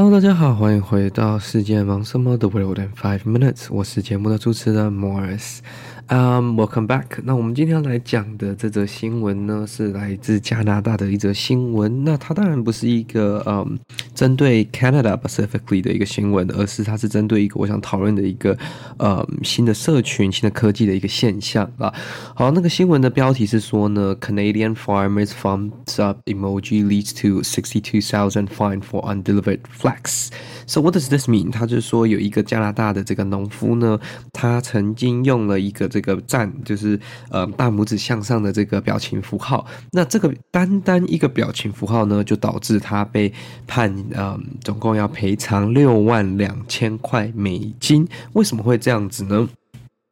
[0.00, 5.58] Hello，大家好，欢迎回到世界忙什么的 World in Five Minutes，我是节目的主持人 Morris。
[6.10, 7.04] Um, welcome back。
[7.24, 12.02] 那我们今天要来讲的这则新闻呢，是来自加拿大的一则新闻。
[12.02, 13.78] 那它当然不是一个嗯
[14.14, 18.56] 针对 Canada specifically 的一个新闻，而是它是针对一个我想讨论的一个
[18.96, 21.92] 呃、嗯、新的社群、新的科技的一个现象啊。
[22.34, 30.28] 好，那个新闻的标题是说呢，Canadian farmers thumbs up emoji leads to sixty two thousand fine for undelivered flax。
[30.66, 31.50] So what does this mean？
[31.50, 34.00] 他就是说有一个加拿大的这个农夫呢，
[34.32, 35.86] 他曾经用了一个。
[35.97, 43.32] 这这个赞就是呃大拇指向上的这个表情符号，那这个单单一个表情符号呢，就导致他被
[43.66, 48.06] 判嗯总共要赔偿六万两千块美金。
[48.34, 49.48] 为什么会这样子呢？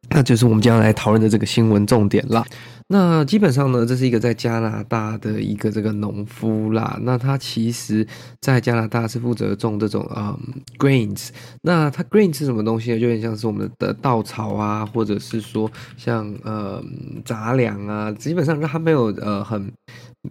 [0.09, 2.45] 那就是我们将来讨论的这个新闻重点了。
[2.89, 6.97] 那基本上呢，这是一个在加拿大的一个这个农夫啦。
[7.01, 8.07] 那他其实
[8.39, 10.37] 在加拿大是负责种这种嗯
[10.77, 11.29] grains。
[11.61, 12.99] 那他 grains 是什么东西呢？
[12.99, 16.81] 就有点像是我们的稻草啊，或者是说像呃
[17.25, 18.11] 杂粮啊。
[18.11, 19.71] 基本上他没有呃很。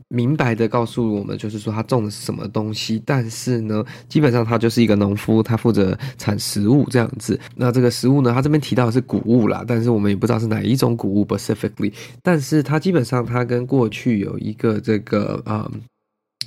[0.08, 7.38] 明白的告诉我们，就是说他种的是什么东西，但是呢，基本上他就是一个农夫，他负责产食物这样子。
[7.54, 11.92] 那这个食物呢，他这边提到的是谷物啦，但是我们也不知道是哪一种谷物 specifically。
[12.22, 15.70] 但是他基本上他跟过去有一个这个啊。
[15.72, 15.80] 嗯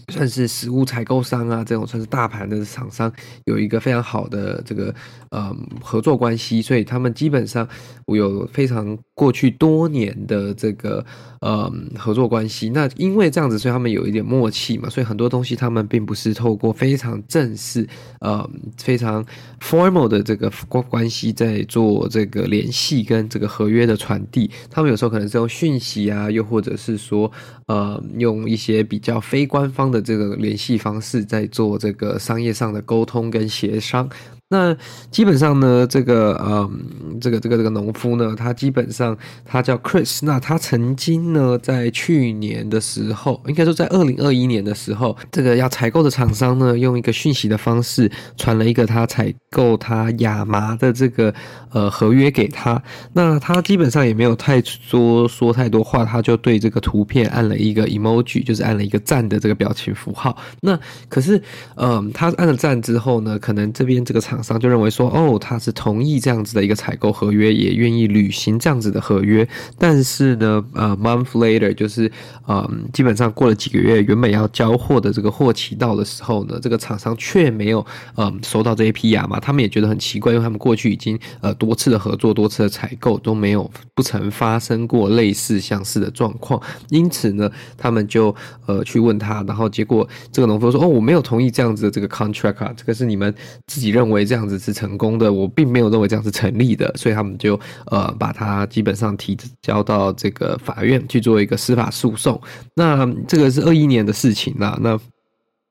[0.08, 3.14] 算是食物采购商啊，这种算是大盘的厂商，
[3.46, 4.92] 有一个非常好的这个
[5.30, 7.68] 呃合作关系，所以他们基本上
[8.08, 11.06] 我有非常过去多年的这个
[11.42, 12.70] 呃合作关系。
[12.70, 17.88] 那因为这样子，所以他们有一点默契嘛，所以很多东西他们并不是透过非常正式
[18.20, 19.24] 呃非常
[19.62, 27.32] formal 的这个关关系在做这个联系跟这个合约的传递，他们有时候可能是用讯息啊，又或者是说
[27.68, 30.00] 呃用一些比较非官方的。
[30.10, 34.10] 这个联系方式在做这个商业上的沟通跟协商。
[34.52, 34.76] 那
[35.12, 39.16] 基本上呢，这个嗯，这个这个这个农夫呢，他基本上
[39.46, 40.20] 他叫 Chris。
[40.24, 51.32] 那他曾经呢，在去年的时候，应该说在二零二一年的时候，这个要采购的厂商呢，用一个讯息的方式传了一个他采购他亚麻的这个
[51.72, 52.82] 呃合约给他。
[53.14, 54.60] 那他基本上也没有太
[54.90, 60.36] 多说太多话，他就对这个图片按了一个 emoji，就是按了一个赞的这个表情符号。
[60.62, 61.40] 那可是
[61.76, 69.46] 嗯，他按了赞之后呢，可能这边这个厂厂商就认为说，哦，他是同意这样子的一个采购合约，也愿意履行这样子的合约。
[69.78, 72.10] 但是呢，呃，month later，就是
[72.46, 77.86] 呃，基本上过了几个月，原本要交货的这个货期到的时候呢，这个厂商却没有
[78.16, 79.42] 呃收到这一批亚麻。
[79.42, 86.62] 他们也觉得很奇怪，因为他们过去已经呃多次的合作、多次的采购都没有不曾发生过类似相似的状况。
[86.90, 88.34] 因此呢，他们就
[88.68, 93.34] 呃去问他，然后结果这个农夫说，哦，我没有同意这样子的这个 contract 啊，这个是你们
[93.68, 94.29] 自己认为。
[94.30, 102.40] 这样子是成功的，我并没有认为这样是成立的，所以他们就呃把它基本上提交到这个法院去做一个司法诉讼。
[102.76, 105.00] 那这个是二一年的事情啦，那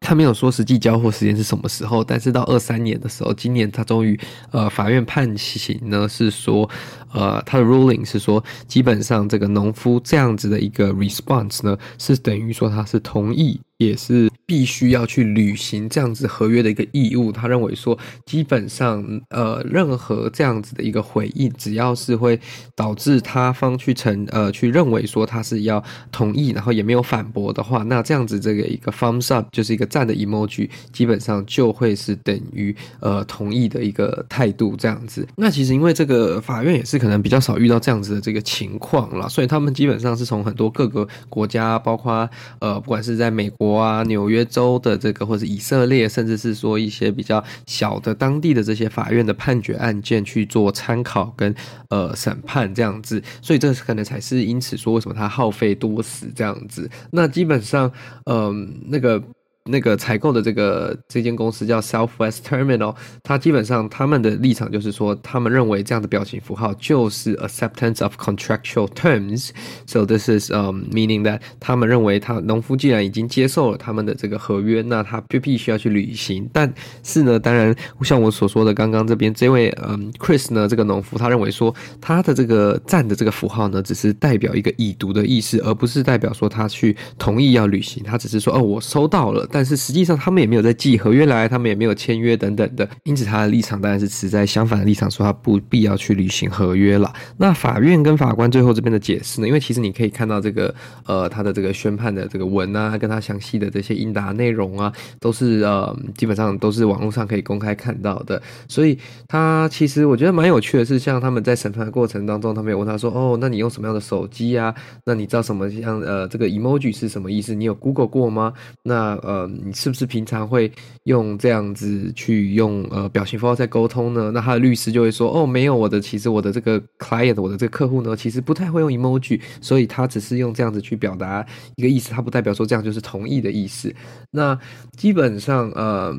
[0.00, 4.18] 他没有说实际交货时间是什么时候，但是到二三年的时候，今年他终于
[4.50, 6.68] 呃法院判刑呢是说
[7.12, 13.60] 呃他的 ruling 是说，基本上这个农夫这样子的一个 response 呢是等于说他是同意。
[13.78, 17.30] 也是必须要去履行这样子合约的一个义务。
[17.30, 17.96] 他认为说，
[18.26, 22.38] 基本上，呃，任何这样子的一个回应，只要是会
[22.74, 35.24] 导致他方去承，呃，去认为说他是要同意，然后也没有反驳的话，那这样子这个一个 thumbs up 就是一个赞的 emoji，基本上就会是等于呃同意的一个态度这样子。
[35.36, 42.28] 那其实因为这个法院也是可能比较少遇到这样子的这个情况啦，所以他们基本上是从很多各个国家，包括
[42.58, 43.67] 呃，不管是在美国。
[43.68, 51.54] 国啊，纽约州的这个，或者以色列，甚至是说一些比较小的当地的这些法院的判决案件去做参考跟
[51.90, 56.90] 呃审判这样子，所以这可能才是因此说为什么他耗费多时这样子。
[57.10, 57.92] 那基本上，
[58.24, 59.22] 嗯、那个。
[59.68, 76.48] 那个采购的这个这间公司叫 Southwest Terminal，它基本上他们的立场就是说，他们认为这样的表情符号就是 acceptance of contractual terms，so this is um meaning that 他们认为他农夫既然已经接受了他们的这个合约，那他就必须要去履行。
[76.52, 76.72] 但
[77.02, 88.02] 是呢，当然像我所说的，刚刚这边这位嗯 Chris 呢，这个农夫他认为说，他的这个赞的这个符号呢，只是代表一个已读的意思，而不是代表说他去同意要履行。
[88.02, 89.46] 他只是说，哦，我收到了。
[89.58, 97.12] 但是实际上他们也没有在寄合约来，他们也没有签约等等的，因此他的立场当然是持在相反的立场，说他不必要去履行合约了。
[97.36, 99.48] 那法院跟法官最后这边的解释呢？
[99.48, 100.72] 因为其实你可以看到这个
[101.06, 108.40] 呃他的这个宣判的这个文啊，跟他详细的这些应答内容啊，都是呃基本上都是网络上可以公开看到的。
[108.68, 108.96] 所以
[109.26, 114.72] 他其实我觉得蛮有趣的是，像他们在审判的过程当中，他们有问他说：“哦，那你用什么样的手机啊？
[115.04, 117.56] 那你知道什么像呃这个 emoji 是什么意思？
[117.56, 118.52] 你有 Google 过吗？
[118.84, 120.70] 那呃你是不是平常会
[121.04, 131.44] 用这样子去用呃表情符号在沟通呢？”那他的律师就会说：“哦，没有，我的其实我的这个 client，我的这个客户呢，其实不太会用 emoji，所以他只是用这样子去表达
[131.76, 133.94] 一个意思，他不代表说这样就是同意的意思。
[134.30, 134.58] 那
[134.96, 136.14] 基本上呃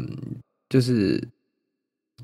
[0.68, 1.26] 就是。”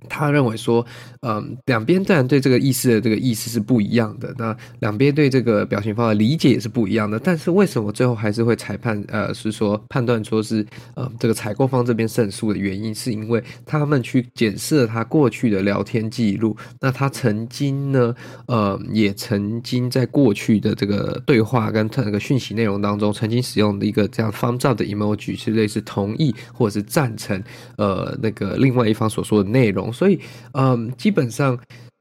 [0.09, 0.85] 他认为说，
[1.21, 7.19] 嗯，两边当然对这个意思的这个意思是不一样的，那两边对这个表情包的理解也是不一样的。
[7.19, 9.03] 但是为什么最后还是会裁判？
[9.07, 10.65] 呃，是说判断说是，
[10.95, 16.55] 呃，这个采购方这边胜诉的原因，是因为他们去检视了他过去的聊天记录。
[16.79, 18.13] 那他曾经呢，
[18.47, 27.41] 呃，也曾经在过去的这个对话跟他那个讯息内容当中，曾经使用的一个这样方照的 emoji，是类似同意或者是赞成，
[27.77, 29.91] 呃，那个另外一方所说的内容。
[29.95, 30.19] 所以，
[30.53, 31.57] 嗯，基本上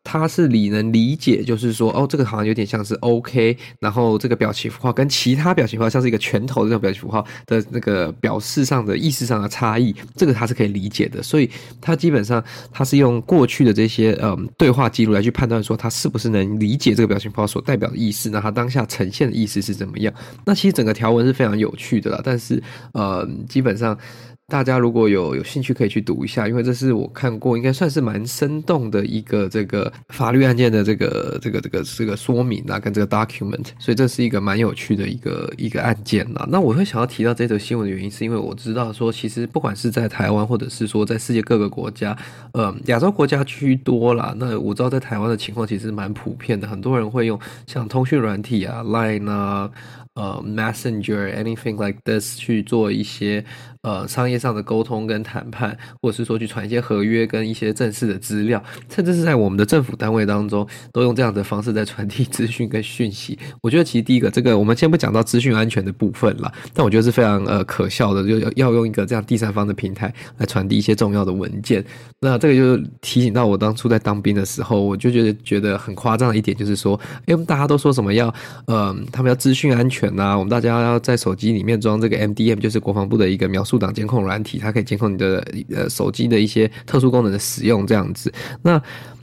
[0.07, 11.23] 他是理能理解，就是说，哦，这个好像有点像是 OK，然后这个表情符号跟其他表情符号像是一个拳头的这种表情符号的那个表示上的意思上的差异，这个他是可以理解的。
[11.23, 11.49] 所以，
[11.81, 20.13] 他基本上他是用过去的这些嗯对话记录来去判断说他是不是能理解这个表情符号所代表的意思，那他当下呈现的意思是怎么样？
[20.45, 22.63] 那其实整个条文是非常有趣的啦，但是
[22.93, 23.99] 呃，基本上。
[24.47, 36.47] 大家如果有有兴趣，可以去读一下，因为这是我看过应该算是蛮生动的一个这个法律案件的这个这个这个这个说明啊，跟这个 document，所以这是一个蛮有趣的一个一个案件啦。
[36.51, 42.15] 那我会想要提到这则新闻的原因，是因为我知道说，其实不管是在台湾，或者是说在世界各个国家，
[42.53, 44.35] 呃，亚洲国家居多啦。
[44.37, 49.71] 那我知道在台湾的情况其实蛮普遍的，很多人会用像通讯软体啊，Line 啊。
[50.15, 53.45] 呃，Messenger，anything like this 去做一些
[53.83, 63.37] 呃商业上的沟通跟谈判，或者是说去传一些合约跟一些正式的资料，甚至是在我们的政府单位当中，都用这样的方式在传递资讯跟讯息。
[63.61, 71.85] 我觉得其实第一个，这个我们先不讲到资讯安全的部分了，但我觉得是非常呃可笑的，就要要用一个这样第三方的平台来传递一些重要的文件。
[72.21, 78.33] 那这个就提醒到我当初在当兵的时候，我就觉得觉得很夸张的一点就是说，因为大家都说什么要
[78.69, 80.04] 呃，他们要资讯安全。
[80.15, 88.33] 那我们大家要在手机里面装这个 MDM，就是国防部的一个描述档监控软体，它可以监控你的呃手机的一些特殊功能的使用，这样子。
[88.63, 88.81] 那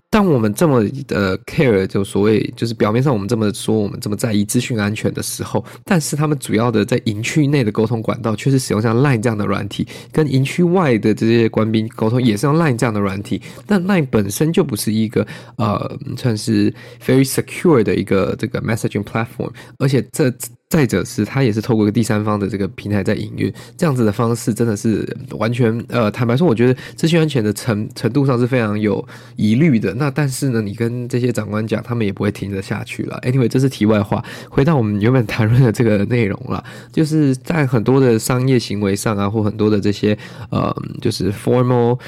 [0.09, 13.41] 当我们这么的 care，就所谓就是表面上我们这么说，我们这么在意资讯安全的时候，但是他们主要的在营区内的沟通管道，却是使用像 Line 这样的软体，跟营区外的这些官兵沟通也是用 Line 这样的软体。
[13.65, 15.25] 但 Line 本身就不是一个
[15.55, 16.69] 呃算是
[17.05, 20.29] very secure 的一个这个 messaging platform，而且这。
[20.71, 29.93] 再者是，它也是透过一个第三方的这个平台在营运，这样子的方式真的是完全呃，坦白说，我觉得资讯安全的程程度上是非常有疑虑的。
[29.95, 33.19] 那但是呢，你跟这些长官讲，他们也不会听得下去了。
[33.27, 36.63] Anyway，这是题外话，回到我们原本谈论的这个内容了，
[36.93, 40.17] 就是在很多的商业行为上啊，或很多的这些
[40.51, 41.99] 呃，就是 formal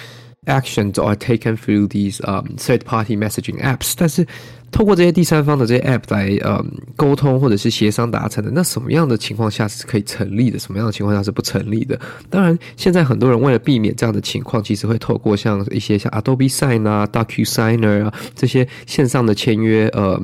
[0.45, 4.25] actions are taken through these um third-party messaging apps，但是。
[4.74, 6.60] 透过这些第三方的这些 App 来呃
[6.95, 10.57] 沟通或者是协商达成的，那什么样的情况下是可以成立的？
[10.57, 12.00] 什么样的情况下是不成立的？
[12.28, 20.19] 当然，现在很多人为了避免这样的情况，其实会透过像一些像 Adobe Sign 啊、DocuSigner 啊这些线上的签约呃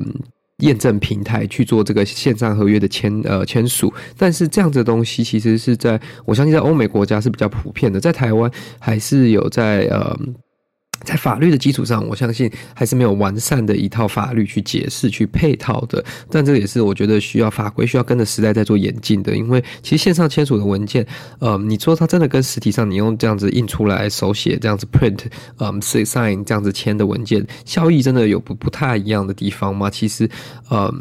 [0.60, 3.92] 验证平台去做这个线上合约的签呃签署。
[4.16, 10.16] 但是这样子的东西其实是在我相信在欧美国家是比较普遍的，在台湾还是有在呃。
[11.04, 16.04] 在法律的基础上，我相信还是没有完善的一套法律去解释、去配套的。
[16.30, 19.36] 但这也是我觉得需要法规需要跟着时代在做演进的。
[19.36, 21.06] 因为其实线上签署的文件，
[21.38, 25.20] 呃，你说它真的跟实体上你用这样子印出来手写这样子 print，
[25.58, 29.88] 嗯，sign 这样子签的文件，效益真的有不不太一样的地方吗？
[29.88, 30.28] 其实，
[30.70, 30.92] 嗯，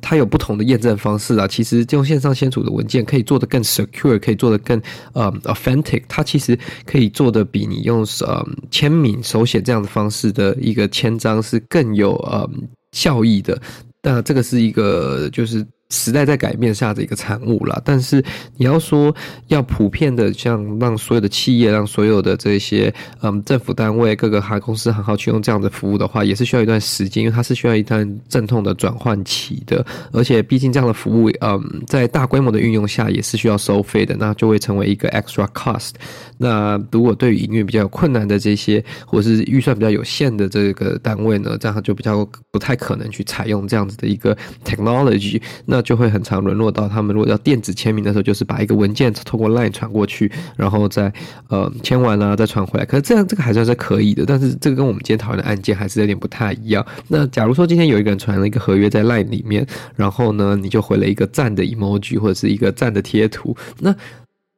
[0.00, 1.46] 它有不同的验证方式啊。
[1.48, 4.80] 其实用线上签署的文件可以做得更 secure，可以做得更
[5.12, 6.02] 呃 authentic。
[6.08, 12.48] 它其实可以做得比你用呃签名手写这样的方式的一个签章是更有呃
[12.92, 13.60] 效益的，
[14.02, 17.80] 那这个是一个就是时代在改变下的一个产物啦。
[17.84, 18.22] 但是
[18.56, 19.14] 你要说
[19.46, 22.92] 要普遍的，像让所有的企业、让所有的这些
[23.22, 29.84] 嗯政府单位、各个航公司、航号去用这样的服务的话，也是需要一段时间，因为它是需要一段阵痛的转换期的。
[30.12, 35.92] 而且毕竟这样的服务，嗯，在大规模的运用下也是需要收费的，那就会成为一个 extra cost。
[36.36, 45.40] 那如果对于营运比较有困难的这些，或者是预算比较有限的这个单位呢，这样就比较不太可能去采用这样子的一个 technology。
[45.64, 51.12] 那那就会很常沦落到他们如果要电子签名的时候，就是把一个文件通过 line 传过去，然后再
[51.46, 52.84] 呃签完了再传回来。
[52.84, 56.84] 可是这样这个还算是可以的，但是这个跟我们今天讨论的案件还是有点不太一样。
[57.06, 63.94] 那假如说今天有一个人传了一个合约在 line 里面，然后呢你就回了一个赞的 emoji 或者是一个赞的贴图，那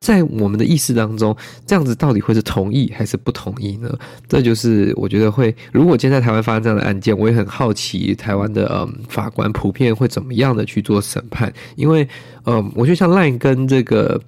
[0.00, 3.94] 在我们的意识当中，这样子到底会是同意还是不同意呢？
[4.26, 12.08] 这就是我觉得会，如果今天在台湾发生这样的案件，我也很好奇台湾的嗯法官普遍会怎么样的去做审判，因为
[12.46, 14.20] 嗯，我觉得像 Line 跟这个。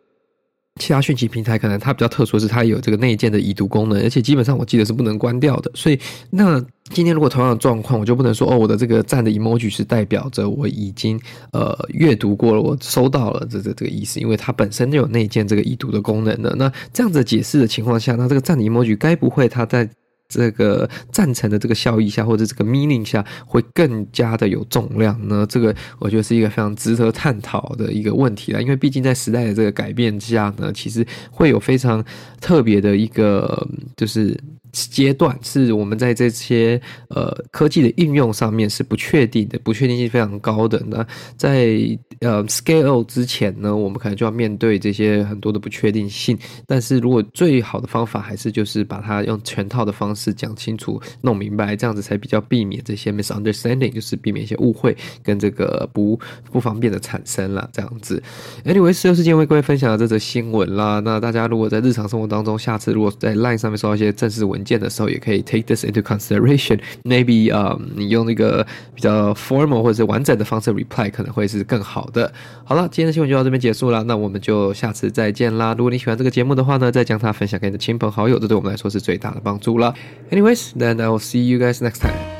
[0.80, 5.70] 其他讯息平台可能它比较特殊，是它有这个内建的已读功能，而且基本上我记得是不能关掉的。
[5.74, 5.98] 所以，
[6.30, 6.58] 那
[6.90, 11.20] 今天如果同样的状况，我就不能说哦，我的这个站的 emoji 是代表着我已经
[11.52, 16.54] 呃阅读过了，我收到了这这这个意思，因为它本身就有内建这个已读的功能的。
[16.56, 19.88] 那这样子解释的情况下，那这个站的 emoji 该不会它在？
[20.32, 25.46] 这个赞成的这个效益下，或者这个 meaning 下，会更加的有重量呢？
[25.46, 28.60] 这个我觉得是一个非常值得探讨的一个问题啦。
[28.60, 32.02] 因为毕竟在时代的这个改变下呢，其实会有非常
[32.40, 34.36] 特别的一个就是。
[34.72, 40.82] 阶段是我们在这些呃科技的应用上面是不确定的，不确定性非常高的。
[40.86, 41.76] 那在
[42.20, 46.38] 呃 scale 之前呢，我们可能就要面对这些很多的不确定性。
[46.66, 56.18] 但是如果最好的方法还是就是把它用全套的方式讲清楚、弄明白，这样子才比较避免这些 misunderstanding，就是避免一些误会跟这个不
[56.50, 57.68] 不方便的产生了。
[57.72, 58.22] 这样子
[58.64, 61.00] ，Anyway，十六世纪为各位分享的这则新闻啦。
[61.00, 66.78] 那大家如果在日常生活当中，下次如果在 Line 上面收到一些正式文，见的时候也可以 take this into consideration。
[67.04, 72.32] Maybe 啊、你用那个比较 formal 或者是完整的方式 reply 可能会是更好的。
[72.64, 75.74] 好了，今天的新闻就到这边结束了，那我们就下次再见啦。
[75.76, 79.94] 如果你喜欢这个节目的话呢，再将它分享给你的亲朋好友，这对我们来说是最大的帮助了。
[80.30, 82.31] Anyways，then I will see you guys next time.